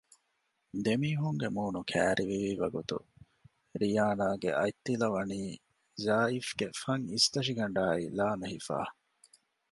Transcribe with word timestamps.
ދެމީހުންގެ 0.85 1.47
މޫނު 1.55 1.81
ކައިރިވީވަގުތު 1.91 2.97
ރިޔާނާގެ 3.81 4.49
އަތްތިލަވަނީ 4.59 5.41
ޒާއިފްގެ 6.03 6.67
ފަންއިސްތަށިގަނޑާއި 6.81 8.03
ލާމެހިފަ 8.17 8.77